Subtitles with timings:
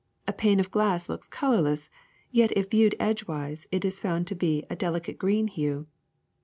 [0.27, 1.87] A pane of glass looks colorless,
[2.31, 5.85] yet if viewed edgewise it is found to be of a delicate green hue.